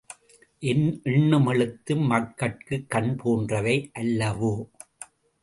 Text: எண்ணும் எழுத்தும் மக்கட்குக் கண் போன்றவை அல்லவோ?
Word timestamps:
எண்ணும் 1.03 1.45
எழுத்தும் 1.47 2.01
மக்கட்குக் 2.01 2.89
கண் 2.89 3.15
போன்றவை 3.15 3.91
அல்லவோ? 3.99 4.53